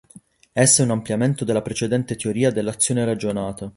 Essa 0.53 0.81
è 0.81 0.85
un 0.85 0.89
ampliamento 0.93 1.45
della 1.45 1.61
precedente 1.61 2.15
Teoria 2.15 2.49
dell'azione 2.49 3.05
ragionata. 3.05 3.69